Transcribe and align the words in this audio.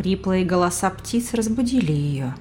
Хриплые 0.00 0.46
голоса 0.46 0.88
птиц 0.88 1.34
разбудили 1.34 1.92
ее. 1.92 2.34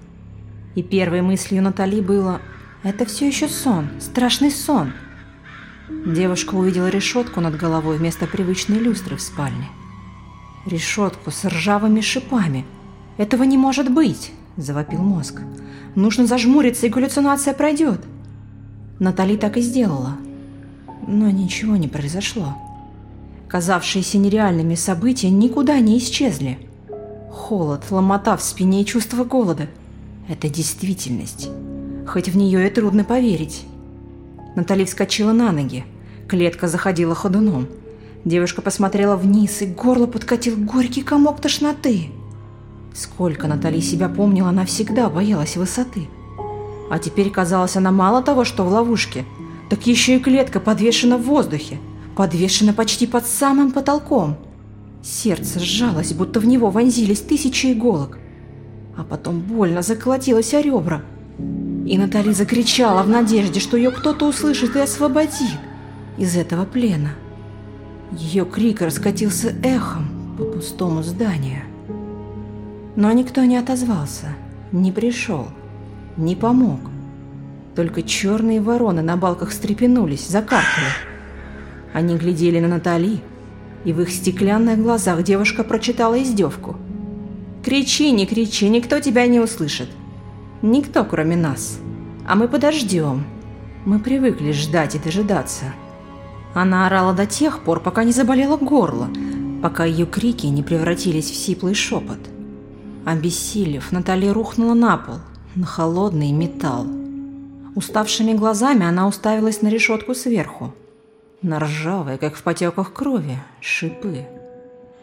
И 0.75 0.81
первой 0.81 1.21
мыслью 1.21 1.61
Натали 1.61 1.99
было 1.99 2.39
«Это 2.83 3.05
все 3.05 3.27
еще 3.27 3.49
сон, 3.49 3.89
страшный 3.99 4.49
сон». 4.49 4.93
Девушка 6.05 6.55
увидела 6.55 6.87
решетку 6.87 7.41
над 7.41 7.57
головой 7.57 7.97
вместо 7.97 8.27
привычной 8.27 8.79
люстры 8.79 9.17
в 9.17 9.21
спальне. 9.21 9.67
Решетку 10.65 11.31
с 11.31 11.43
ржавыми 11.43 11.99
шипами. 11.99 12.65
«Этого 13.17 13.43
не 13.43 13.57
может 13.57 13.91
быть!»– 13.91 14.31
завопил 14.55 15.01
мозг. 15.01 15.41
«Нужно 15.95 16.27
зажмуриться, 16.27 16.85
и 16.85 16.89
галлюцинация 16.89 17.53
пройдет!» 17.53 17.99
Натали 18.99 19.35
так 19.35 19.57
и 19.57 19.61
сделала. 19.61 20.15
Но 21.05 21.29
ничего 21.29 21.75
не 21.75 21.89
произошло. 21.89 22.55
Казавшиеся 23.49 24.17
нереальными 24.17 24.75
события 24.75 25.29
никуда 25.29 25.77
не 25.81 25.97
исчезли. 25.97 26.68
Холод, 27.31 27.91
ломота 27.91 28.35
в 28.37 28.41
спине 28.41 28.81
и 28.81 28.85
чувство 28.85 29.23
голода– 29.23 29.67
это 30.27 30.49
действительность. 30.49 31.49
Хоть 32.07 32.29
в 32.29 32.37
нее 32.37 32.67
и 32.67 32.69
трудно 32.69 33.03
поверить. 33.03 33.65
Натали 34.55 34.83
вскочила 34.85 35.31
на 35.31 35.51
ноги. 35.51 35.85
Клетка 36.27 36.67
заходила 36.67 37.15
ходуном. 37.15 37.67
Девушка 38.25 38.61
посмотрела 38.61 39.15
вниз, 39.15 39.61
и 39.61 39.65
горло 39.65 40.07
подкатил 40.07 40.57
горький 40.57 41.03
комок 41.03 41.39
тошноты. 41.39 42.09
Сколько 42.93 43.47
Натали 43.47 43.79
себя 43.79 44.09
помнила, 44.09 44.49
она 44.49 44.65
всегда 44.65 45.09
боялась 45.09 45.55
высоты. 45.55 46.07
А 46.89 46.99
теперь 46.99 47.29
казалось, 47.29 47.75
она 47.75 47.91
мало 47.91 48.23
того, 48.23 48.43
что 48.43 48.63
в 48.63 48.71
ловушке, 48.71 49.25
так 49.69 49.85
еще 49.85 50.17
и 50.17 50.19
клетка 50.19 50.59
подвешена 50.59 51.17
в 51.17 51.23
воздухе– 51.23 51.77
подвешена 52.19 52.73
почти 52.73 53.07
под 53.07 53.25
самым 53.25 53.71
потолком. 53.71 54.35
Сердце 55.01 55.59
сжалось, 55.59 56.13
будто 56.13 56.39
в 56.39 56.45
него 56.45 56.69
вонзились 56.69 57.21
тысячи 57.21 57.71
иголок. 57.73 58.19
А 58.97 59.03
потом 59.03 59.39
больно 59.39 59.81
заколотилось 59.81 60.53
о 60.53 60.61
ребра. 60.61 61.01
И 61.85 61.97
Натали 61.97 62.33
закричала 62.33 63.01
в 63.03 63.09
надежде, 63.09 63.59
что 63.59 63.77
ее 63.77 63.91
кто-то 63.91 64.27
услышит 64.27 64.75
и 64.75 64.79
освободит 64.79 65.57
из 66.17 66.35
этого 66.35 66.65
плена. 66.65 67.11
Ее 68.11 68.45
крик 68.45 68.81
раскатился 68.81 69.55
эхом 69.63 70.35
по 70.37 70.43
пустому 70.43 71.01
зданию. 71.01 71.63
Но 72.95 73.11
никто 73.13 73.43
не 73.45 73.55
отозвался, 73.55 74.27
не 74.71 74.91
пришел, 74.91 75.47
не 76.17 76.35
помог. 76.35 76.81
Только 77.75 78.03
черные 78.03 78.59
вороны 78.59 79.01
на 79.01 79.15
балках 79.15 79.49
встрепенулись, 79.49 80.27
закаркали. 80.27 80.87
Они 81.93 82.17
глядели 82.17 82.59
на 82.59 82.67
Натали, 82.67 83.21
и 83.85 83.93
в 83.93 84.01
их 84.01 84.09
стеклянных 84.09 84.81
глазах 84.81 85.23
девушка 85.23 85.63
прочитала 85.63 86.21
издевку. 86.21 86.75
«Кричи, 87.63 88.11
не 88.11 88.25
кричи, 88.25 88.69
никто 88.69 88.99
тебя 88.99 89.27
не 89.27 89.39
услышит. 89.39 89.89
Никто, 90.61 91.03
кроме 91.03 91.35
нас. 91.35 91.79
А 92.27 92.35
мы 92.35 92.47
подождем. 92.47 93.25
Мы 93.85 93.99
привыкли 93.99 94.51
ждать 94.51 94.95
и 94.95 94.99
дожидаться». 94.99 95.65
Она 96.53 96.87
орала 96.87 97.13
до 97.13 97.25
тех 97.25 97.59
пор, 97.59 97.79
пока 97.79 98.03
не 98.03 98.11
заболело 98.11 98.57
горло, 98.57 99.07
пока 99.61 99.85
ее 99.85 100.05
крики 100.05 100.47
не 100.47 100.63
превратились 100.63 101.29
в 101.29 101.35
сиплый 101.35 101.75
шепот. 101.75 102.19
Обессилев, 103.05 103.91
Натали 103.91 104.27
рухнула 104.27 104.73
на 104.73 104.97
пол, 104.97 105.15
на 105.55 105.65
холодный 105.65 106.31
металл. 106.31 106.87
Уставшими 107.75 108.33
глазами 108.33 108.85
она 108.85 109.07
уставилась 109.07 109.61
на 109.61 109.67
решетку 109.67 110.15
сверху 110.15 110.73
на 111.41 111.59
ржавые, 111.59 112.17
как 112.17 112.35
в 112.35 112.43
потеках 112.43 112.93
крови, 112.93 113.37
шипы. 113.61 114.25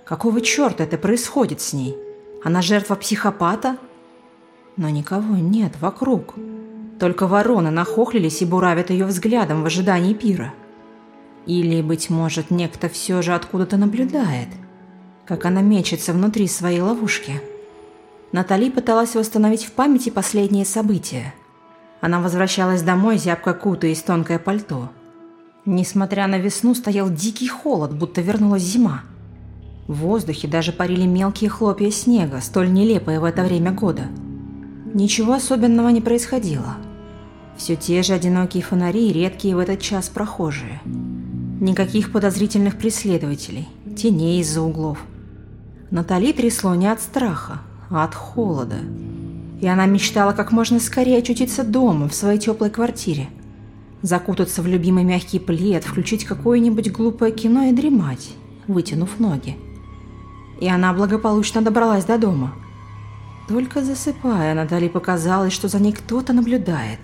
Какого 0.04 0.40
черта 0.40 0.84
это 0.84 0.98
происходит 0.98 1.60
с 1.60 1.72
ней? 1.72 1.96
Она 2.44 2.62
жертва 2.62 2.94
психопата? 2.94 3.78
Но 4.76 4.88
никого 4.90 5.36
нет 5.36 5.72
вокруг. 5.80 6.34
Только 7.00 7.26
вороны 7.26 7.70
нахохлились 7.70 8.42
и 8.42 8.46
буравят 8.46 8.90
ее 8.90 9.06
взглядом 9.06 9.62
в 9.62 9.66
ожидании 9.66 10.14
пира. 10.14 10.52
Или, 11.46 11.80
быть 11.80 12.10
может, 12.10 12.50
некто 12.50 12.88
все 12.88 13.22
же 13.22 13.34
откуда-то 13.34 13.76
наблюдает, 13.76 14.48
как 15.24 15.44
она 15.46 15.62
мечется 15.62 16.12
внутри 16.12 16.48
своей 16.48 16.80
ловушки. 16.80 17.40
Натали 18.32 18.70
пыталась 18.70 19.14
восстановить 19.14 19.64
в 19.64 19.72
памяти 19.72 20.10
последние 20.10 20.64
события. 20.64 21.34
Она 22.00 22.20
возвращалась 22.20 22.82
домой, 22.82 23.16
зябко 23.16 23.54
кутаясь 23.54 24.02
тонкое 24.02 24.38
пальто– 24.38 24.90
Несмотря 25.68 26.28
на 26.28 26.38
весну, 26.38 26.76
стоял 26.76 27.10
дикий 27.10 27.48
холод, 27.48 27.92
будто 27.92 28.20
вернулась 28.20 28.62
зима. 28.62 29.02
В 29.88 29.94
воздухе 29.94 30.46
даже 30.46 30.70
парили 30.70 31.06
мелкие 31.06 31.50
хлопья 31.50 31.90
снега, 31.90 32.40
столь 32.40 32.72
нелепые 32.72 33.18
в 33.18 33.24
это 33.24 33.42
время 33.42 33.72
года. 33.72 34.04
Ничего 34.94 35.32
особенного 35.32 35.88
не 35.88 36.00
происходило. 36.00 36.76
Все 37.56 37.74
те 37.74 38.04
же 38.04 38.12
одинокие 38.12 38.62
фонари 38.62 39.08
и 39.08 39.12
редкие 39.12 39.56
в 39.56 39.58
этот 39.58 39.80
час 39.80 40.08
прохожие. 40.08 40.80
Никаких 41.60 42.12
подозрительных 42.12 42.78
преследователей, 42.78 43.68
теней 43.96 44.40
из-за 44.42 44.62
углов. 44.62 44.98
Натали 45.90 46.32
трясло 46.32 46.76
не 46.76 46.86
от 46.86 47.00
страха, 47.00 47.58
а 47.90 48.04
от 48.04 48.14
холода. 48.14 48.78
И 49.60 49.66
она 49.66 49.86
мечтала 49.86 50.32
как 50.32 50.52
можно 50.52 50.78
скорее 50.78 51.18
очутиться 51.18 51.64
дома, 51.64 52.08
в 52.08 52.14
своей 52.14 52.38
теплой 52.38 52.70
квартире– 52.70 53.28
закутаться 54.02 54.62
в 54.62 54.66
любимый 54.66 55.04
мягкий 55.04 55.38
плед, 55.38 55.84
включить 55.84 56.24
какое-нибудь 56.24 56.92
глупое 56.92 57.32
кино 57.32 57.64
и 57.64 57.72
дремать, 57.72 58.30
вытянув 58.66 59.18
ноги. 59.18 59.56
И 60.60 60.68
она 60.68 60.92
благополучно 60.92 61.62
добралась 61.62 62.04
до 62.04 62.18
дома. 62.18 62.54
Только 63.48 63.82
засыпая, 63.82 64.54
Натали 64.54 64.88
показалось, 64.88 65.52
что 65.52 65.68
за 65.68 65.78
ней 65.78 65.92
кто-то 65.92 66.32
наблюдает. 66.32 66.98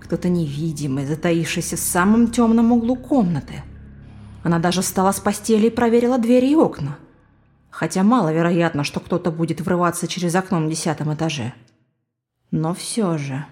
Кто-то 0.00 0.28
невидимый, 0.28 1.06
затаившийся 1.06 1.76
в 1.76 1.80
самом 1.80 2.30
темном 2.30 2.72
углу 2.72 2.96
комнаты. 2.96 3.62
Она 4.42 4.58
даже 4.58 4.82
встала 4.82 5.12
с 5.12 5.20
постели 5.20 5.66
и 5.66 5.70
проверила 5.70 6.18
двери 6.18 6.46
и 6.46 6.54
окна. 6.56 6.96
Хотя 7.70 8.02
маловероятно, 8.02 8.82
что 8.82 9.00
кто-то 9.00 9.30
будет 9.30 9.60
врываться 9.60 10.08
через 10.08 10.34
окно 10.34 10.58
на 10.58 10.70
десятом 10.70 11.12
этаже. 11.14 11.52
Но 12.50 12.74
все 12.74 13.18
же... 13.18 13.44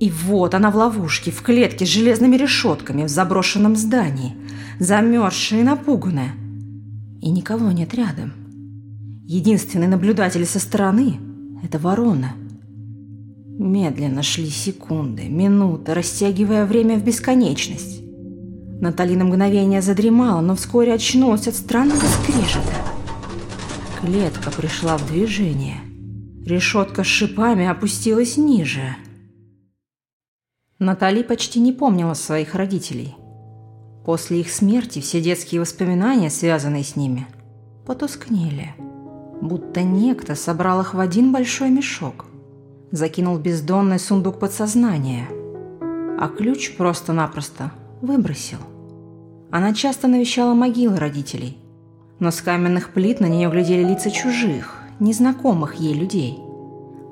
И 0.00 0.12
вот 0.12 0.54
она 0.54 0.70
в 0.70 0.76
ловушке, 0.76 1.32
в 1.32 1.42
клетке 1.42 1.84
с 1.84 1.88
железными 1.88 2.36
решетками, 2.36 3.04
в 3.04 3.08
заброшенном 3.08 3.74
здании, 3.74 4.36
замерзшая 4.78 5.60
и 5.60 5.64
напуганная. 5.64 6.34
И 7.20 7.30
никого 7.30 7.72
нет 7.72 7.94
рядом. 7.94 8.32
Единственный 9.24 9.88
наблюдатель 9.88 10.46
со 10.46 10.60
стороны– 10.60 11.18
это 11.64 11.78
ворона. 11.78 12.34
Медленно 13.58 14.22
шли 14.22 14.48
секунды, 14.48 15.24
минуты, 15.28 15.94
растягивая 15.94 16.64
время 16.64 16.96
в 16.96 17.02
бесконечность. 17.02 18.00
Натали 18.80 19.16
на 19.16 19.24
мгновение 19.24 19.82
задремала, 19.82 20.40
но 20.40 20.54
вскоре 20.54 20.94
очнулась 20.94 21.48
от 21.48 21.56
странного 21.56 22.04
скрежета. 22.06 22.76
Клетка 24.00 24.52
пришла 24.52 24.96
в 24.96 25.08
движение. 25.08 25.80
Решетка 26.46 27.02
с 27.02 27.08
шипами 27.08 27.66
опустилась 27.66 28.36
ниже– 28.36 28.94
Натали 30.78 31.24
почти 31.24 31.58
не 31.58 31.72
помнила 31.72 32.14
своих 32.14 32.54
родителей. 32.54 33.16
После 34.04 34.40
их 34.40 34.48
смерти 34.48 35.00
все 35.00 35.20
детские 35.20 35.60
воспоминания, 35.60 36.30
связанные 36.30 36.84
с 36.84 36.94
ними, 36.94 37.26
потускнели. 37.84 38.76
Будто 39.40 39.82
некто 39.82 40.36
собрал 40.36 40.80
их 40.82 40.94
в 40.94 41.00
один 41.00 41.32
большой 41.32 41.70
мешок, 41.70 42.26
закинул 42.92 43.38
бездонный 43.38 43.98
сундук 43.98 44.38
подсознания, 44.38 45.26
а 46.20 46.28
ключ 46.28 46.76
просто-напросто 46.76 47.72
выбросил. 48.00 48.58
Она 49.50 49.74
часто 49.74 50.06
навещала 50.06 50.54
могилы 50.54 50.96
родителей, 50.96 51.58
но 52.20 52.30
с 52.30 52.40
каменных 52.40 52.90
плит 52.90 53.18
на 53.18 53.26
нее 53.26 53.50
глядели 53.50 53.82
лица 53.82 54.12
чужих, 54.12 54.76
незнакомых 55.00 55.74
ей 55.74 55.94
людей. 55.94 56.38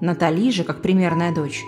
Натали 0.00 0.52
же, 0.52 0.62
как 0.62 0.82
примерная 0.82 1.34
дочь, 1.34 1.64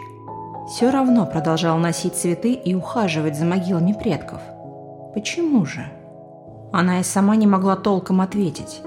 все 0.69 0.91
равно 0.91 1.25
продолжал 1.25 1.79
носить 1.79 2.15
цветы 2.15 2.53
и 2.53 2.75
ухаживать 2.75 3.37
за 3.37 3.47
могилами 3.47 3.95
предков. 3.95 4.41
Почему 5.15 5.65
же? 5.65 5.87
Она 6.73 7.01
и 7.01 7.03
сама 7.03 7.37
не 7.37 7.47
могла 7.47 7.75
толком 7.75 8.21
ответить. 8.21 8.83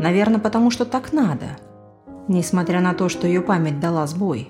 Наверное, 0.00 0.40
потому 0.40 0.70
что 0.72 0.84
так 0.84 1.12
надо, 1.12 1.46
несмотря 2.26 2.80
на 2.80 2.94
то, 2.94 3.08
что 3.08 3.28
ее 3.28 3.40
память 3.40 3.78
дала 3.78 4.06
сбой. 4.08 4.48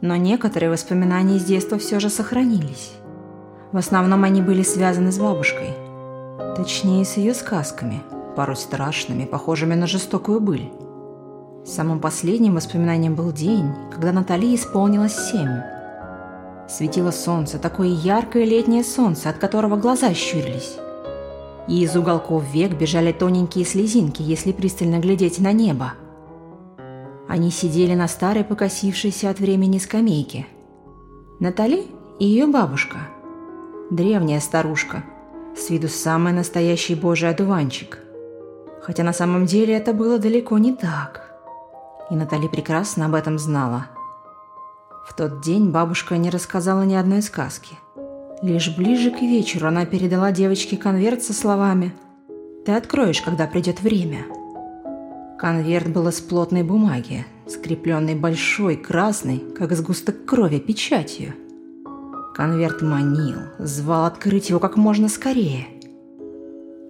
Но 0.00 0.16
некоторые 0.16 0.70
воспоминания 0.70 1.36
из 1.36 1.44
детства 1.44 1.78
все 1.78 2.00
же 2.00 2.08
сохранились. 2.08 2.92
В 3.72 3.76
основном 3.76 4.24
они 4.24 4.40
были 4.40 4.62
связаны 4.62 5.12
с 5.12 5.18
бабушкой. 5.18 5.74
Точнее, 6.56 7.04
с 7.04 7.18
ее 7.18 7.34
сказками, 7.34 8.02
порой 8.34 8.56
страшными, 8.56 9.26
похожими 9.26 9.74
на 9.74 9.86
жестокую 9.86 10.40
быль. 10.40 10.70
Самым 11.66 11.98
последним 11.98 12.54
воспоминанием 12.54 13.16
был 13.16 13.32
день, 13.32 13.68
когда 13.90 14.12
Натали 14.12 14.54
исполнилось 14.54 15.16
семь. 15.16 15.62
Светило 16.68 17.10
солнце, 17.10 17.58
такое 17.58 17.88
яркое 17.88 18.44
летнее 18.44 18.84
солнце, 18.84 19.30
от 19.30 19.38
которого 19.38 19.76
глаза 19.76 20.14
щурились. 20.14 20.76
И 21.66 21.82
из 21.82 21.96
уголков 21.96 22.44
век 22.52 22.78
бежали 22.78 23.10
тоненькие 23.10 23.64
слезинки, 23.64 24.22
если 24.22 24.52
пристально 24.52 25.00
глядеть 25.00 25.40
на 25.40 25.52
небо. 25.52 25.94
Они 27.26 27.50
сидели 27.50 27.96
на 27.96 28.06
старой 28.06 28.44
покосившейся 28.44 29.28
от 29.30 29.40
времени 29.40 29.78
скамейке. 29.78 30.46
Натали 31.40 31.84
и 32.20 32.26
ее 32.26 32.46
бабушка. 32.46 32.98
Древняя 33.90 34.38
старушка, 34.38 35.02
с 35.56 35.68
виду 35.68 35.88
самый 35.88 36.32
настоящий 36.32 36.94
божий 36.94 37.28
одуванчик. 37.28 37.98
Хотя 38.82 39.02
на 39.02 39.12
самом 39.12 39.46
деле 39.46 39.74
это 39.74 39.92
было 39.92 40.20
далеко 40.20 40.58
не 40.58 40.72
так. 40.72 41.25
И 42.10 42.14
Натали 42.14 42.48
прекрасно 42.48 43.06
об 43.06 43.14
этом 43.14 43.38
знала. 43.38 43.86
В 45.08 45.14
тот 45.14 45.40
день 45.40 45.70
бабушка 45.70 46.16
не 46.16 46.30
рассказала 46.30 46.82
ни 46.82 46.94
одной 46.94 47.22
сказки. 47.22 47.76
Лишь 48.42 48.76
ближе 48.76 49.10
к 49.10 49.20
вечеру 49.22 49.68
она 49.68 49.86
передала 49.86 50.30
девочке 50.30 50.76
конверт 50.76 51.22
со 51.22 51.32
словами 51.32 51.94
«Ты 52.64 52.72
откроешь, 52.72 53.22
когда 53.22 53.46
придет 53.46 53.80
время». 53.80 54.24
Конверт 55.38 55.88
был 55.88 56.08
из 56.08 56.20
плотной 56.20 56.62
бумаги, 56.62 57.26
скрепленный 57.46 58.14
большой, 58.14 58.76
красной, 58.76 59.38
как 59.38 59.72
сгусток 59.72 60.24
крови, 60.24 60.58
печатью. 60.58 61.34
Конверт 62.34 62.82
манил, 62.82 63.38
звал 63.58 64.04
открыть 64.04 64.50
его 64.50 64.60
как 64.60 64.76
можно 64.76 65.08
скорее. 65.08 65.66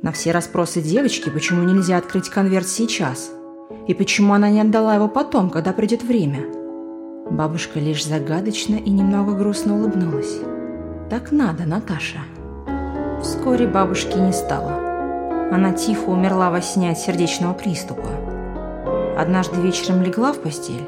На 0.03 0.13
все 0.13 0.33
расспросы 0.33 0.81
девочки, 0.81 1.31
почему 1.31 1.65
нельзя 1.65 1.99
открыть 1.99 2.29
конверт 2.29 2.69
сейчас, 2.69 3.31
и 3.87 3.95
почему 3.95 4.35
она 4.35 4.51
не 4.51 4.61
отдала 4.61 4.95
его 4.95 5.09
потом, 5.09 5.51
когда 5.51 5.73
придет 5.73 6.03
время, 6.03 6.41
бабушка 7.31 7.81
лишь 7.81 8.05
загадочно 8.05 8.77
и 8.77 8.91
немного 8.91 9.33
грустно 9.33 9.77
улыбнулась. 9.77 10.41
«Так 11.11 11.33
надо, 11.33 11.65
Наташа». 11.65 12.21
Вскоре 13.23 13.67
бабушки 13.67 14.17
не 14.17 14.33
стало. 14.33 14.73
Она 15.53 15.73
тихо 15.73 16.11
умерла 16.11 16.51
во 16.51 16.61
сне 16.61 16.91
от 16.91 16.99
сердечного 16.99 17.55
приступа. 17.55 18.09
Однажды 19.17 19.61
вечером 19.61 20.03
легла 20.03 20.33
в 20.33 20.39
постель 20.41 20.87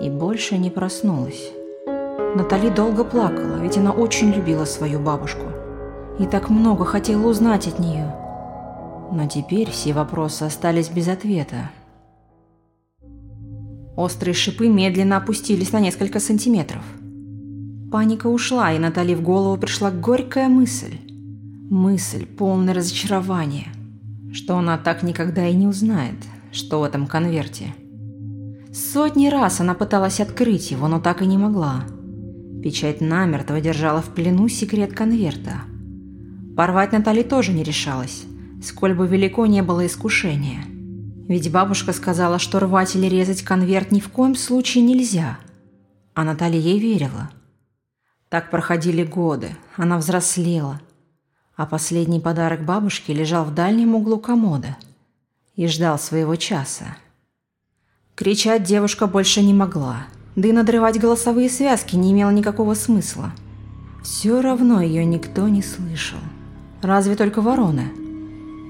и 0.00 0.08
больше 0.08 0.56
не 0.56 0.70
проснулась. 0.70 1.50
Натали 2.34 2.70
долго 2.70 3.04
плакала, 3.04 3.56
ведь 3.60 3.76
она 3.76 3.92
очень 3.92 4.32
любила 4.32 4.64
свою 4.64 5.00
бабушку 5.00 5.46
и 6.18 6.26
так 6.26 6.50
много 6.50 6.84
хотела 6.84 7.26
узнать 7.26 7.66
от 7.66 7.78
нее. 7.78 8.14
Но 9.12 9.26
теперь 9.26 9.70
все 9.70 9.92
вопросы 9.92 10.44
остались 10.44 10.88
без 10.88 11.08
ответа. 11.08 11.70
Острые 13.96 14.34
шипы 14.34 14.68
медленно 14.68 15.16
опустились 15.16 15.72
на 15.72 15.80
несколько 15.80 16.20
сантиметров. 16.20 16.82
Паника 17.90 18.28
ушла, 18.28 18.72
и 18.72 18.78
Натали 18.78 19.14
в 19.14 19.22
голову 19.22 19.58
пришла 19.58 19.90
горькая 19.90 20.48
мысль. 20.48 20.98
Мысль, 21.70 22.26
полная 22.26 22.74
разочарования, 22.74 23.68
что 24.32 24.56
она 24.56 24.78
так 24.78 25.02
никогда 25.02 25.46
и 25.46 25.54
не 25.54 25.66
узнает– 25.66 26.16
что 26.52 26.80
в 26.80 26.84
этом 26.84 27.06
конверте. 27.06 27.74
Сотни 28.72 29.28
раз 29.28 29.60
она 29.60 29.74
пыталась 29.74 30.20
открыть 30.20 30.70
его, 30.70 30.88
но 30.88 31.00
так 31.00 31.22
и 31.22 31.26
не 31.26 31.38
могла. 31.38 31.84
Печать 32.62 33.00
намертво 33.00 33.60
держала 33.60 34.02
в 34.02 34.10
плену 34.14 34.48
секрет 34.48 34.92
конверта. 34.92 35.62
Порвать 36.56 36.92
Натали 36.92 37.22
тоже 37.22 37.52
не 37.52 37.62
решалась, 37.62 38.24
сколь 38.62 38.94
бы 38.94 39.06
велико 39.06 39.46
не 39.46 39.62
было 39.62 39.86
искушения. 39.86 40.64
Ведь 41.28 41.50
бабушка 41.50 41.92
сказала, 41.92 42.38
что 42.38 42.60
рвать 42.60 42.96
или 42.96 43.06
резать 43.06 43.42
конверт 43.42 43.92
ни 43.92 44.00
в 44.00 44.08
коем 44.08 44.34
случае 44.34 44.84
нельзя. 44.84 45.38
А 46.14 46.24
Наталья 46.24 46.58
ей 46.58 46.78
верила. 46.78 47.30
Так 48.28 48.50
проходили 48.50 49.04
годы, 49.04 49.50
она 49.76 49.98
взрослела. 49.98 50.80
А 51.56 51.66
последний 51.66 52.20
подарок 52.20 52.64
бабушки 52.64 53.12
лежал 53.12 53.44
в 53.44 53.54
дальнем 53.54 53.94
углу 53.94 54.18
комода– 54.18 54.76
и 55.60 55.66
ждал 55.66 55.98
своего 55.98 56.36
часа. 56.36 56.96
Кричать 58.14 58.62
девушка 58.62 59.06
больше 59.06 59.42
не 59.42 59.52
могла, 59.52 60.06
да 60.34 60.48
и 60.48 60.52
надрывать 60.52 60.98
голосовые 60.98 61.50
связки 61.50 61.96
не 61.96 62.12
имело 62.12 62.30
никакого 62.30 62.72
смысла. 62.72 63.32
Все 64.02 64.40
равно 64.40 64.80
ее 64.80 65.04
никто 65.04 65.48
не 65.48 65.62
слышал. 65.62 66.18
Разве 66.80 67.14
только 67.14 67.42
вороны. 67.42 67.92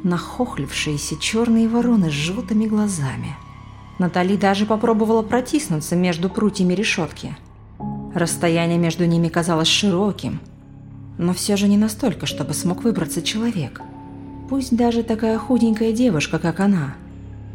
Нахохлившиеся 0.02 1.16
черные 1.20 1.68
вороны 1.68 2.08
с 2.08 2.14
желтыми 2.14 2.66
глазами. 2.66 3.36
Натали 3.98 4.36
даже 4.36 4.64
попробовала 4.64 5.20
протиснуться 5.22 5.94
между 5.94 6.30
прутьями 6.30 6.72
решетки. 6.72 7.36
Расстояние 8.14 8.78
между 8.78 9.04
ними 9.04 9.28
казалось 9.28 9.68
широким, 9.68 10.40
но 11.18 11.34
все 11.34 11.56
же 11.56 11.68
не 11.68 11.76
настолько, 11.76 12.24
чтобы 12.24 12.54
смог 12.54 12.82
выбраться 12.82 13.20
человек. 13.20 13.82
Пусть 14.48 14.74
даже 14.74 15.02
такая 15.02 15.38
худенькая 15.38 15.92
девушка, 15.92 16.38
как 16.38 16.60
она, 16.60 16.94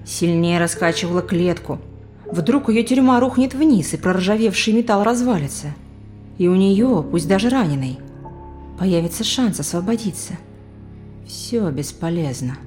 сильнее 0.05 0.59
раскачивала 0.59 1.23
клетку. 1.23 1.79
Вдруг 2.31 2.69
ее 2.69 2.83
тюрьма 2.83 3.19
рухнет 3.19 3.55
вниз, 3.55 3.93
и 3.93 3.97
проржавевший 3.97 4.73
металл 4.73 5.03
развалится. 5.03 5.73
И 6.37 6.47
у 6.47 6.55
нее, 6.55 7.03
пусть 7.09 7.27
даже 7.27 7.49
раненый, 7.49 7.97
появится 8.77 9.23
шанс 9.23 9.59
освободиться. 9.59 10.33
Все 11.25 11.69
бесполезно. 11.71 12.57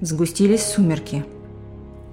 Сгустились 0.00 0.62
сумерки. 0.62 1.24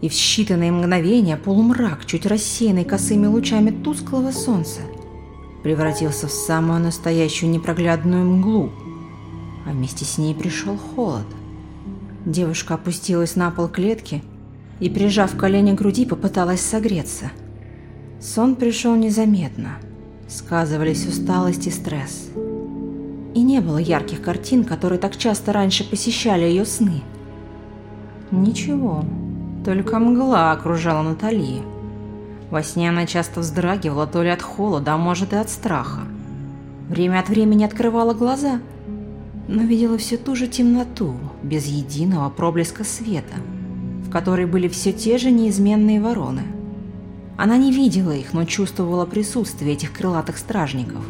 И 0.01 0.09
в 0.09 0.11
считанные 0.11 0.71
мгновения 0.71 1.37
полумрак, 1.37 2.05
чуть 2.05 2.25
рассеянный 2.25 2.85
косыми 2.85 3.27
лучами 3.27 3.71
тусклого 3.71 4.31
солнца, 4.31 4.81
превратился 5.63 6.27
в 6.27 6.31
самую 6.31 6.79
настоящую 6.79 7.51
непроглядную 7.51 8.25
мглу– 8.25 8.71
а 9.65 9.71
вместе 9.71 10.05
с 10.05 10.17
ней 10.17 10.33
пришел 10.35 10.77
холод. 10.77 11.25
Девушка 12.25 12.75
опустилась 12.75 13.35
на 13.35 13.51
пол 13.51 13.67
клетки 13.67 14.23
и, 14.79 14.89
прижав 14.89 15.35
колени 15.35 15.71
к 15.73 15.75
груди, 15.75 16.05
попыталась 16.05 16.61
согреться. 16.61 17.31
Сон 18.21 18.55
пришел 18.55 18.95
незаметно. 18.95 19.77
Сказывались 20.27 21.05
усталость 21.07 21.67
и 21.67 21.71
стресс. 21.71 22.29
И 23.35 23.43
не 23.43 23.59
было 23.59 23.77
ярких 23.77 24.23
картин, 24.23 24.63
которые 24.63 24.97
так 24.97 25.15
часто 25.15 25.53
раньше 25.53 25.87
посещали 25.87 26.45
ее 26.45 26.65
сны. 26.65 27.03
Ничего, 28.31 29.05
только 29.63 29.99
мгла 29.99 30.51
окружала 30.51 31.03
Натали. 31.03 31.61
Во 32.49 32.63
сне 32.63 32.89
она 32.89 33.05
часто 33.05 33.41
вздрагивала 33.41 34.07
то 34.07 34.23
ли 34.23 34.29
от 34.29 34.41
холода, 34.41 34.95
а 34.95 34.97
может 34.97 35.33
и 35.33 35.35
от 35.35 35.51
страха. 35.51 36.01
Время 36.89 37.19
от 37.19 37.29
времени 37.29 37.63
открывала 37.63 38.15
глаза– 38.15 38.59
но 39.47 39.63
видела 39.63 39.97
всю 39.97 40.17
ту 40.17 40.35
же 40.35 40.47
темноту, 40.47 41.15
без 41.43 41.65
единого 41.65 42.29
проблеска 42.29 42.83
света, 42.83 43.35
в 44.05 44.09
которой 44.09 44.45
были 44.45 44.67
все 44.67 44.91
те 44.91 45.17
же 45.17 45.31
неизменные 45.31 46.01
вороны. 46.01 46.43
Она 47.37 47.57
не 47.57 47.71
видела 47.71 48.11
их, 48.11 48.33
но 48.33 48.45
чувствовала 48.45 49.05
присутствие 49.05 49.73
этих 49.73 49.93
крылатых 49.93 50.37
стражников. 50.37 51.05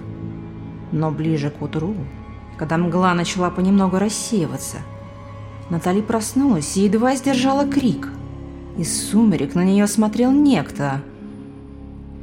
Но 0.95 1.11
ближе 1.11 1.49
к 1.49 1.61
утру, 1.61 1.93
когда 2.57 2.77
мгла 2.77 3.13
начала 3.13 3.49
понемногу 3.49 3.99
рассеиваться, 3.99 4.77
Натали 5.69 6.01
проснулась 6.01 6.77
и 6.77 6.81
едва 6.85 7.15
сдержала 7.15 7.67
крик. 7.67 8.09
Из 8.77 9.09
сумерек 9.09 9.55
на 9.55 9.65
нее 9.65 9.87
смотрел 9.87 10.31
некто. 10.31 11.01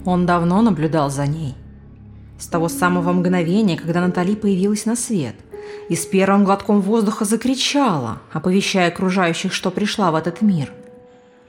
Он 0.05 0.27
давно 0.27 0.63
наблюдал 0.63 1.11
за 1.11 1.27
ней. 1.27 1.55
С 2.39 2.47
того 2.47 2.69
самого 2.69 3.13
мгновения, 3.13 3.77
когда 3.77 4.01
Натали 4.01 4.35
появилась 4.35 4.87
на 4.87 4.97
свет– 4.97 5.37
и 5.89 5.95
с 5.95 6.07
первым 6.07 6.45
глотком 6.45 6.81
воздуха 6.81 7.25
закричала, 7.25 8.19
оповещая 8.33 8.89
окружающих, 8.89 9.53
что 9.53 9.71
пришла 9.71 10.11
в 10.11 10.15
этот 10.15 10.43
мир. 10.43 10.73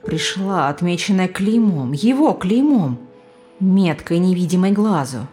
Пришла, 0.03 0.69
отмеченная 0.69 1.27
клеймом, 1.27 1.93
его 1.93 2.33
клеймом, 2.33 2.99
меткой 3.59 4.19
невидимой 4.19 4.71
глазу. 4.71 5.27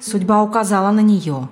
Судьба 0.00 0.42
указала 0.42 0.90
на 0.90 1.00
нее, 1.00 1.48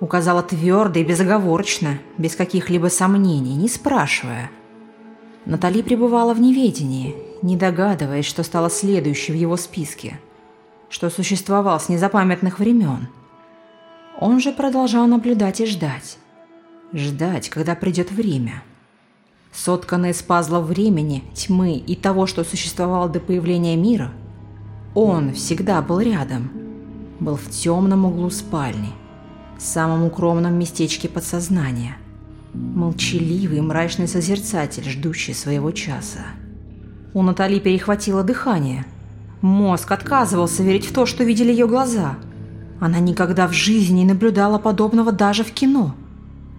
указала 0.00 0.42
твердо 0.42 1.00
и 1.00 1.04
безоговорочно, 1.04 1.98
без 2.18 2.36
каких-либо 2.36 2.88
сомнений, 2.88 3.54
не 3.54 3.68
спрашивая. 3.68 4.50
Натали 5.46 5.82
пребывала 5.82 6.34
в 6.34 6.40
неведении, 6.40 7.16
не 7.42 7.56
догадываясь, 7.56 8.24
что 8.26 8.42
стало 8.42 8.70
следующей 8.70 9.32
в 9.32 9.36
его 9.36 9.56
списке, 9.56 10.18
что 10.88 11.10
существовал 11.10 11.78
с 11.78 11.88
незапамятных 11.88 12.58
времен. 12.58 13.08
Он 14.18 14.40
же 14.40 14.52
продолжал 14.52 15.06
наблюдать 15.06 15.60
и 15.60 15.66
ждать 15.66 16.18
ждать, 16.94 17.48
когда 17.48 17.74
придет 17.74 18.10
время. 18.10 18.62
Сотканный 19.52 20.10
из 20.10 20.22
пазлов 20.22 20.66
времени, 20.66 21.24
тьмы 21.34 21.74
и 21.76 21.94
того, 21.94 22.26
что 22.26 22.44
существовало 22.44 23.08
до 23.08 23.20
появления 23.20 23.76
мира, 23.76 24.12
он 24.94 25.32
всегда 25.32 25.80
был 25.82 26.00
рядом, 26.00 26.50
был 27.20 27.36
в 27.36 27.50
темном 27.50 28.04
углу 28.04 28.30
спальни, 28.30 28.92
самом 29.58 30.04
укромном 30.04 30.58
местечке 30.58 31.08
подсознания, 31.08 31.96
молчаливый 32.52 33.60
мрачный 33.60 34.08
созерцатель, 34.08 34.88
ждущий 34.88 35.34
своего 35.34 35.70
часа. 35.70 36.26
У 37.12 37.22
Натали 37.22 37.58
перехватило 37.58 38.22
дыхание. 38.22 38.84
Мозг 39.40 39.90
отказывался 39.92 40.62
верить 40.62 40.86
в 40.86 40.92
то, 40.92 41.06
что 41.06 41.24
видели 41.24 41.50
ее 41.50 41.68
глаза. 41.68 42.16
Она 42.80 42.98
никогда 42.98 43.46
в 43.46 43.52
жизни 43.52 44.00
не 44.00 44.04
наблюдала 44.04 44.58
подобного 44.58 45.12
даже 45.12 45.44
в 45.44 45.52
кино– 45.52 45.94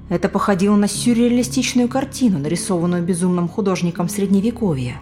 это 0.08 0.30
походило 0.30 0.76
на 0.76 0.88
сюрреалистичную 0.88 1.88
картину, 1.88 2.38
нарисованную 2.38 3.04
безумным 3.04 3.48
художником 3.48 4.08
Средневековья. 4.08 4.98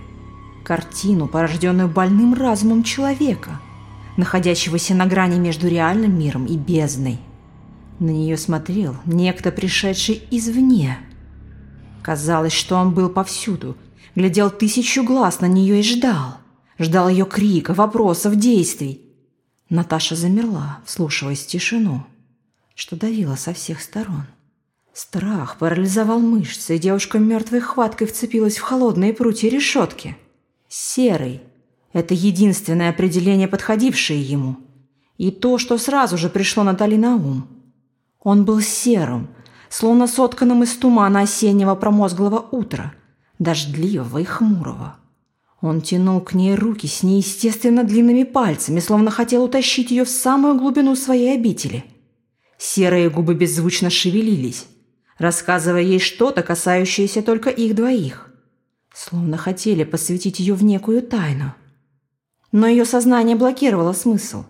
Картину, 0.64 1.28
порожденную 1.28 1.90
больным 1.90 2.34
разумом 2.34 2.84
человека, 2.84 3.60
находящегося 4.18 4.94
на 4.94 5.06
грани 5.06 5.40
между 5.40 5.68
реальным 5.68 6.18
миром 6.18 6.46
и 6.46 6.58
бездной. 6.58 7.20
На 8.00 8.10
нее 8.10 8.38
смотрел 8.38 8.96
некто, 9.06 9.52
пришедший 9.52 10.24
извне. 10.32 10.98
Казалось, 12.02 12.54
что 12.54 12.76
он 12.76 12.94
был 12.94 13.10
повсюду, 13.10 13.78
глядел 14.16 14.50
тысячу 14.50 15.04
глаз 15.04 15.40
на 15.40 15.46
нее 15.46 15.80
и 15.80 15.84
ждал. 15.84 16.38
Ждал 16.80 17.08
ее 17.08 17.26
крика, 17.26 17.74
вопросов, 17.74 18.36
действий. 18.36 19.02
Наташа 19.70 20.16
замерла, 20.16 20.80
вслушиваясь 20.86 21.44
в 21.44 21.48
тишину, 21.48 22.04
что 22.76 22.96
давило 22.96 23.36
со 23.36 23.54
всех 23.54 23.82
сторон. 23.82 24.26
Страх 24.94 25.58
парализовал 25.58 26.20
мышцы, 26.20 26.76
и 26.76 26.80
девушка 26.80 27.20
мертвой 27.20 27.62
хваткой 27.62 28.08
вцепилась 28.08 28.58
в 28.58 28.62
холодные 28.62 29.14
прутья 29.14 29.50
решетки. 29.50 30.18
Серый– 30.68 31.42
это 31.94 32.16
единственное 32.16 32.90
определение, 32.90 33.48
подходившее 33.48 34.22
ему. 34.22 34.58
И 35.18 35.30
то, 35.30 35.60
что 35.60 35.78
сразу 35.78 36.18
же 36.18 36.28
пришло 36.28 36.64
Натали 36.64 36.98
на 36.98 37.16
ум. 37.16 37.48
Он 38.20 38.46
был 38.46 38.62
серым, 38.62 39.30
словно 39.70 40.08
сотканным 40.08 40.64
из 40.64 40.76
тумана 40.76 41.22
осеннего 41.22 41.76
промозглого 41.76 42.40
утра, 42.52 42.94
дождливого 43.38 44.18
и 44.18 44.24
хмурого. 44.24 44.98
Он 45.62 45.82
тянул 45.82 46.20
к 46.20 46.34
ней 46.34 46.56
руки 46.56 46.88
с 46.88 47.04
неестественно 47.04 47.84
длинными 47.84 48.24
пальцами, 48.24 48.80
словно 48.80 49.12
хотел 49.12 49.44
утащить 49.44 49.92
ее 49.92 50.04
в 50.04 50.10
самую 50.10 50.58
глубину 50.58 50.96
своей 50.96 51.36
обители. 51.36 51.86
Серые 52.58 53.10
губы 53.10 53.36
беззвучно 53.36 53.90
шевелились, 53.90 54.66
рассказывая 55.18 55.82
ей 55.82 56.00
что-то, 56.00 56.44
касающееся 56.44 57.22
только 57.22 57.50
их 57.50 57.76
двоих. 57.76 58.30
Словно 58.94 59.38
хотели 59.38 59.84
посвятить 59.84 60.40
ее 60.40 60.54
в 60.54 60.64
некую 60.64 61.02
тайну. 61.02 61.54
Но 62.54 62.68
ее 62.68 62.86
сознание 62.86 63.36
блокировало 63.36 63.92
смысл. 63.92 64.46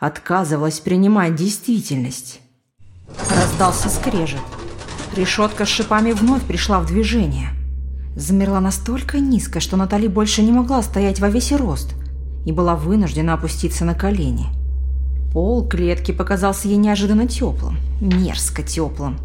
Отказывалось 0.00 0.80
принимать 0.80 1.34
действительность. 1.34 2.40
Раздался 3.28 3.90
скрежет. 3.90 4.40
Решетка 5.14 5.66
с 5.66 5.68
шипами 5.68 6.12
вновь 6.12 6.44
пришла 6.44 6.80
в 6.80 6.86
движение– 6.86 7.50
замерла 8.16 8.60
настолько 8.60 9.18
низко, 9.18 9.60
что 9.60 9.76
Натали 9.76 10.06
больше 10.06 10.42
не 10.42 10.52
могла 10.52 10.82
стоять 10.82 11.20
во 11.20 11.28
весь 11.28 11.52
рост 11.52 11.94
и 12.44 12.52
была 12.52 12.76
вынуждена 12.76 13.34
опуститься 13.34 13.84
на 13.84 13.94
колени. 13.94 14.46
Пол 15.32 15.66
клетки 15.66 16.12
показался 16.12 16.68
ей 16.68 16.76
неожиданно 16.76 17.26
теплым, 17.26 17.78
мерзко 18.00 18.62
теплым, 18.62 19.16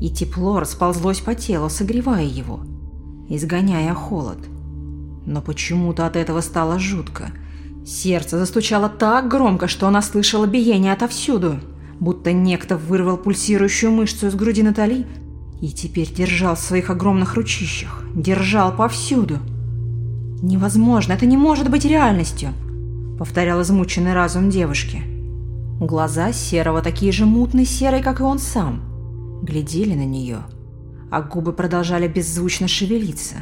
и 0.00 0.10
тепло 0.10 0.58
расползлось 0.58 1.20
по 1.20 1.34
телу, 1.34 1.68
согревая 1.70 2.24
его, 2.24 2.60
изгоняя 3.28 3.94
холод. 3.94 4.38
Но 5.26 5.40
почему-то 5.40 6.06
от 6.06 6.16
этого 6.16 6.40
стало 6.40 6.78
жутко. 6.78 7.30
Сердце 7.86 8.38
застучало 8.38 8.88
так 8.88 9.28
громко, 9.28 9.68
что 9.68 9.86
она 9.86 10.00
слышала 10.00 10.46
биение 10.46 10.92
отовсюду, 10.92 11.60
будто 12.00 12.32
некто 12.32 12.78
вырвал 12.78 13.18
пульсирующую 13.18 13.92
мышцу 13.92 14.28
из 14.28 14.34
груди 14.34 14.62
Натали 14.62 15.06
и 15.60 15.68
теперь 15.68 16.12
держал 16.12 16.56
в 16.56 16.60
своих 16.60 16.90
огромных 16.90 17.34
ручищах, 17.34 18.04
держал 18.14 18.74
повсюду. 18.74 19.38
«Невозможно, 20.42 21.12
это 21.12 21.26
не 21.26 21.36
может 21.36 21.70
быть 21.70 21.84
реальностью»,— 21.84 22.50
повторял 23.18 23.62
измученный 23.62 24.14
разум 24.14 24.50
девушки. 24.50 25.02
Глаза 25.80 26.32
Серого, 26.32 26.82
такие 26.82 27.12
же 27.12 27.26
мутные 27.26 27.66
серые, 27.66 28.02
как 28.02 28.20
и 28.20 28.22
он 28.22 28.38
сам, 28.38 29.40
глядели 29.42 29.94
на 29.94 30.04
нее, 30.04 30.38
а 31.10 31.22
губы 31.22 31.52
продолжали 31.52 32.08
беззвучно 32.08 32.68
шевелиться. 32.68 33.36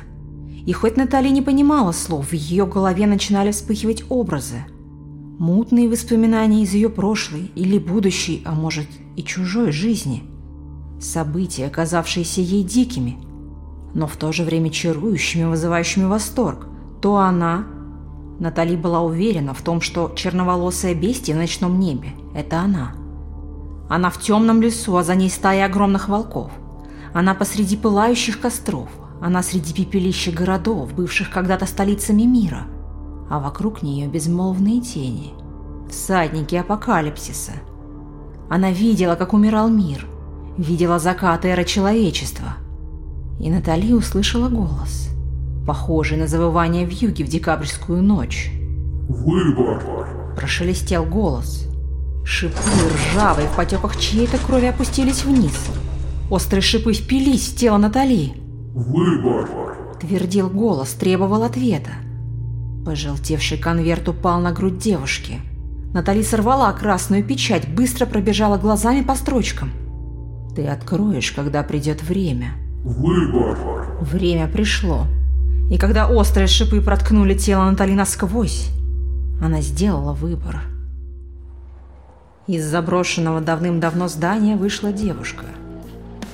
И 0.67 0.73
хоть 0.73 0.97
Натали 0.97 1.29
не 1.29 1.43
понимала 1.43 1.93
слов, 1.93 2.29
в 2.29 2.35
ее 2.35 2.67
голове 2.67 3.07
начинали 3.07 3.51
вспыхивать 3.51 4.05
образы. 4.09 4.65
Мутные 5.39 5.89
воспоминания 5.89 6.63
из 6.63 6.73
ее 6.75 6.89
прошлой 6.89 7.51
или 7.55 7.79
будущей, 7.79 8.43
а 8.45 8.55
может 8.55 8.87
и 9.17 9.23
чужой 9.23 9.73
жизни— 9.73 10.25
События, 11.03 11.67
оказавшиеся 11.67 12.41
ей 12.41 12.63
дикими, 12.63 13.19
но 13.93 14.07
в 14.07 14.17
то 14.17 14.31
же 14.31 14.45
время 14.45 14.71
чарующими, 14.71 15.45
вызывающими 15.45 16.05
восторг. 16.05 16.69
То 17.01 17.17
она... 17.17 17.67
Натали 18.39 18.77
была 18.77 19.01
уверена 19.03 19.53
в 19.53 19.63
том, 19.63 19.81
что 19.81 20.13
черноволосая 20.15 20.95
бестия 20.95 21.35
в 21.35 21.39
ночном 21.39 21.79
небе– 21.79 22.11
это 22.35 22.61
она. 22.61 22.93
Она 23.89 24.11
в 24.11 24.21
темном 24.21 24.63
лесу, 24.63 24.97
а 24.97 25.03
за 25.03 25.15
ней 25.17 25.29
стая 25.29 25.67
огромных 25.67 26.09
волков. 26.09 26.51
Она 27.13 27.35
посреди 27.35 27.77
пылающих 27.77 28.41
костров. 28.41 28.89
Она 29.23 29.45
среди 29.45 29.73
пепелища 29.73 30.33
городов, 30.33 30.93
бывших 30.95 31.31
когда-то 31.31 31.65
столицами 31.67 32.23
мира. 32.23 32.65
А 33.31 33.39
вокруг 33.39 33.85
нее 33.85 34.09
безмолвные 34.09 34.81
тени. 34.81 35.33
Всадники 35.89 36.57
апокалипсиса. 36.57 37.53
Она 38.51 38.73
видела, 38.73 39.15
как 39.15 39.33
умирал 39.33 39.69
мир, 39.69 40.09
видела 40.59 40.99
закат 40.99 41.45
эры 41.45 41.65
человечества. 41.65 42.57
И 43.39 43.49
Натали 43.49 43.93
услышала 43.93 44.49
голос, 44.49 45.09
похожий 45.69 46.19
на 46.19 46.27
завывание 46.27 46.85
в 46.85 46.91
юге 46.91 47.25
в 47.25 47.29
декабрьскую 47.29 48.03
ночь. 48.03 48.51
«Выбор!» 49.09 50.35
Прошелестел 50.35 51.05
голос. 51.05 51.69
Шипы 52.25 52.59
ржавые 53.13 53.47
в 53.47 53.55
потеках 53.55 53.97
чьей-то 54.01 54.39
крови 54.39 54.67
опустились 54.67 55.25
вниз. 55.25 55.69
Острые 56.29 56.61
шипы 56.63 56.93
впились 56.93 57.51
в 57.51 57.57
тело 57.57 57.77
Натали. 57.77 58.42
«Выбор!» 58.75 59.49
Твердил 60.01 60.49
голос, 60.49 60.93
требовал 60.95 61.43
ответа. 61.43 61.91
Пожелтевший 62.85 63.59
конверт 63.59 64.09
упал 64.09 64.41
на 64.41 64.53
грудь 64.53 64.79
девушки. 64.79 65.41
Натали 65.93 66.23
сорвала 66.23 66.73
красную 66.73 67.23
печать, 67.23 67.69
быстро 67.69 68.07
пробежала 68.07 68.57
глазами 68.59 69.03
по 69.03 69.15
строчкам. 69.15 69.71
Ты 70.55 70.67
откроешь, 70.67 71.33
когда 71.33 71.63
придет 71.63 72.03
время. 72.03 72.55
Выбор. 72.85 73.59
Время 74.01 74.49
пришло. 74.49 75.07
И 75.71 75.79
когда 75.79 76.09
острые 76.09 76.47
шипы 76.47 76.81
проткнули 76.83 77.35
тело 77.35 77.71
Натали 77.71 77.93
насквозь, 77.93 78.69
она 79.41 79.61
сделала 79.63 80.13
выбор. 80.13 80.61
Из 82.47 82.65
заброшенного 82.65 83.41
давным-давно 83.41 84.09
здания 84.09 84.57
вышла 84.57 84.93
девушка. 84.93 85.45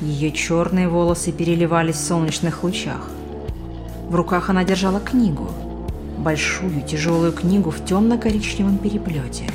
Ее 0.01 0.31
черные 0.31 0.89
волосы 0.89 1.33
переливались 1.33 1.97
в 1.97 2.07
солнечных 2.07 2.63
лучах. 2.63 3.09
В 4.09 4.15
руках 4.15 4.49
она 4.49 4.63
держала 4.63 5.01
книгу. 5.01 5.51
Большую 6.19 6.83
тяжелую 6.83 7.33
книгу 7.33 7.71
в 7.71 7.85
темно-коричневом 7.85 8.79
переплете. 8.79 9.51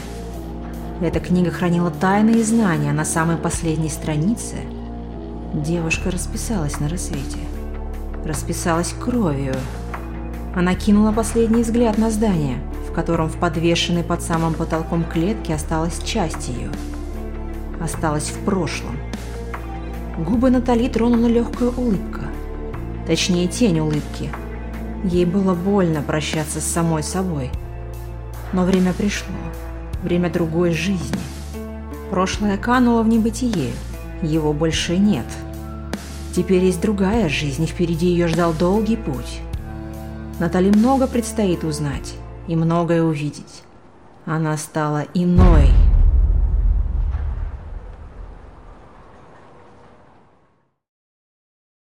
Эта 1.01 1.21
книга 1.21 1.49
хранила 1.49 1.91
тайные 1.91 2.43
знания 2.43 2.91
на 2.91 3.05
самой 3.05 3.37
последней 3.37 3.89
странице. 3.89 4.55
Девушка 5.53 6.11
расписалась 6.11 6.77
на 6.81 6.89
рассвете. 6.89 7.39
Расписалась 8.25 8.93
кровью. 8.99 9.55
Она 10.53 10.75
кинула 10.75 11.13
последний 11.13 11.63
взгляд 11.63 11.97
на 11.97 12.11
здание, 12.11 12.57
в 12.89 12.91
котором 12.91 13.29
в 13.29 13.37
подвешенной 13.37 14.03
под 14.03 14.21
самым 14.21 14.55
потолком 14.55 15.05
клетки 15.05 15.53
осталась 15.53 16.03
часть 16.03 16.49
ее. 16.49 16.69
Осталась 17.81 18.29
в 18.29 18.39
прошлом. 18.43 18.97
Губы 20.17 20.49
Натали 20.49 20.87
тронула 20.87 21.27
легкая 21.27 21.69
улыбка. 21.69 22.21
Точнее, 23.07 23.47
тень 23.47 23.79
улыбки. 23.79 24.29
Ей 25.03 25.25
было 25.25 25.53
больно 25.53 26.01
прощаться 26.01 26.61
с 26.61 26.65
самой 26.65 27.03
собой. 27.03 27.49
Но 28.53 28.63
время 28.63 28.93
пришло 28.93 29.33
время 30.03 30.29
другой 30.29 30.73
жизни. 30.73 31.17
Прошлое 32.11 32.57
кануло 32.57 33.01
в 33.01 33.07
небытие, 33.07 33.71
его 34.21 34.53
больше 34.53 34.97
нет. 34.97 35.25
Теперь 36.35 36.63
есть 36.63 36.81
другая 36.81 37.29
жизнь, 37.29 37.63
и 37.63 37.67
впереди 37.67 38.07
ее 38.07 38.27
ждал 38.27 38.53
долгий 38.53 38.97
путь. 38.97 39.39
Натали 40.39 40.69
много 40.69 41.07
предстоит 41.07 41.63
узнать 41.63 42.13
и 42.47 42.55
многое 42.55 43.03
увидеть. 43.03 43.63
Она 44.25 44.57
стала 44.57 45.05
иной. 45.13 45.69